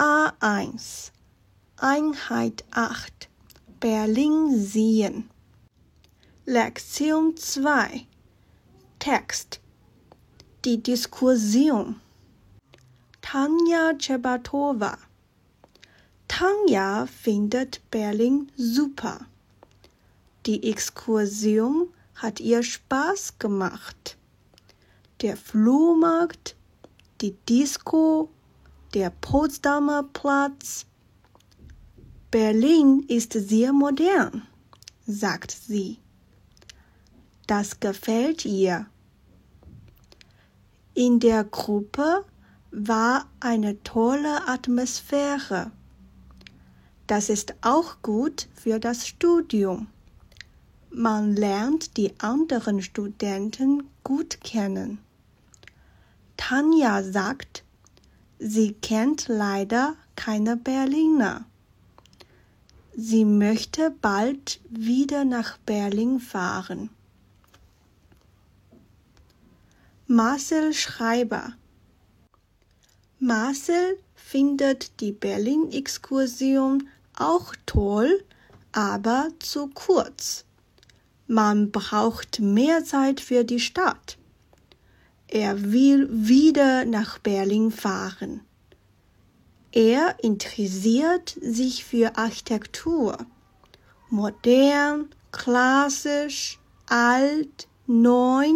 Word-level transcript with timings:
A1 0.00 1.10
Einheit 1.76 2.64
8 2.70 3.28
Berlin 3.80 4.58
sehen. 4.58 5.28
Lektion 6.46 7.36
2 7.36 8.06
Text 8.98 9.60
Die 10.64 10.82
Diskussion 10.82 12.00
Tanja 13.20 13.92
Chebatova 13.98 14.96
Tanja 16.28 17.04
findet 17.04 17.82
Berlin 17.90 18.50
super. 18.56 19.26
Die 20.46 20.66
Exkursion 20.70 21.92
hat 22.14 22.40
ihr 22.40 22.62
Spaß 22.62 23.38
gemacht. 23.38 24.16
Der 25.20 25.36
Flohmarkt, 25.36 26.56
die 27.20 27.32
Disco, 27.46 28.30
der 28.94 29.10
Potsdamer 29.10 30.04
Platz. 30.12 30.86
Berlin 32.30 33.04
ist 33.08 33.32
sehr 33.32 33.72
modern, 33.72 34.42
sagt 35.06 35.50
sie. 35.50 35.98
Das 37.46 37.80
gefällt 37.80 38.44
ihr. 38.44 38.86
In 40.94 41.18
der 41.18 41.44
Gruppe 41.44 42.24
war 42.70 43.26
eine 43.40 43.82
tolle 43.82 44.46
Atmosphäre. 44.46 45.72
Das 47.06 47.28
ist 47.28 47.54
auch 47.62 48.02
gut 48.02 48.48
für 48.54 48.78
das 48.78 49.08
Studium. 49.08 49.88
Man 50.90 51.34
lernt 51.34 51.96
die 51.96 52.12
anderen 52.20 52.82
Studenten 52.82 53.84
gut 54.04 54.40
kennen. 54.42 54.98
Tanja 56.36 57.02
sagt, 57.02 57.64
sie 58.40 58.72
kennt 58.72 59.28
leider 59.28 59.94
keine 60.16 60.56
Berliner. 60.56 61.44
Sie 62.96 63.24
möchte 63.24 63.90
bald 63.90 64.60
wieder 64.68 65.24
nach 65.24 65.58
Berlin 65.58 66.18
fahren. 66.18 66.90
Marcel 70.06 70.72
Schreiber 70.72 71.52
Marcel 73.20 73.98
findet 74.14 75.00
die 75.00 75.12
Berlin-Exkursion 75.12 76.88
auch 77.16 77.54
toll, 77.66 78.24
aber 78.72 79.28
zu 79.40 79.68
kurz. 79.68 80.46
Man 81.26 81.70
braucht 81.70 82.40
mehr 82.40 82.84
Zeit 82.84 83.20
für 83.20 83.44
die 83.44 83.60
Stadt. 83.60 84.16
Er 85.32 85.70
will 85.70 86.08
wieder 86.10 86.84
nach 86.84 87.20
Berlin 87.20 87.70
fahren. 87.70 88.40
Er 89.70 90.16
interessiert 90.24 91.36
sich 91.40 91.84
für 91.84 92.16
Architektur. 92.18 93.16
Modern, 94.08 95.08
klassisch, 95.30 96.58
alt, 96.88 97.68
neu. 97.86 98.48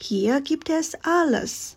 Hier 0.00 0.40
gibt 0.40 0.70
es 0.70 0.94
alles. 1.02 1.76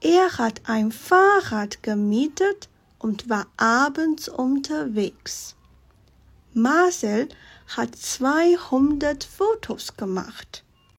Er 0.00 0.38
hat 0.38 0.60
ein 0.66 0.92
Fahrrad 0.92 1.82
gemietet 1.82 2.68
und 3.00 3.28
war 3.28 3.48
abends 3.56 4.28
unterwegs. 4.28 5.56
Marcel 6.52 7.28
hat 7.66 7.96
200 7.96 9.24
Fotos 9.24 9.96
gemacht. 9.96 10.62